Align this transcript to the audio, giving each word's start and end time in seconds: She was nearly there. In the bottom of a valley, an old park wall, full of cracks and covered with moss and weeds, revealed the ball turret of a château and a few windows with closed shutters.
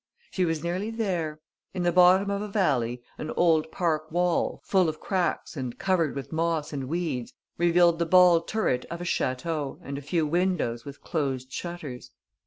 She 0.31 0.45
was 0.45 0.63
nearly 0.63 0.89
there. 0.89 1.39
In 1.75 1.83
the 1.83 1.91
bottom 1.91 2.31
of 2.31 2.41
a 2.41 2.47
valley, 2.47 3.03
an 3.19 3.29
old 3.37 3.71
park 3.71 4.11
wall, 4.11 4.59
full 4.65 4.89
of 4.89 4.99
cracks 4.99 5.55
and 5.55 5.77
covered 5.77 6.15
with 6.15 6.31
moss 6.31 6.73
and 6.73 6.85
weeds, 6.89 7.35
revealed 7.59 7.99
the 7.99 8.07
ball 8.07 8.41
turret 8.41 8.83
of 8.89 8.99
a 8.99 9.03
château 9.03 9.77
and 9.83 9.99
a 9.99 10.01
few 10.01 10.25
windows 10.25 10.85
with 10.85 11.01
closed 11.01 11.51
shutters. 11.51 12.09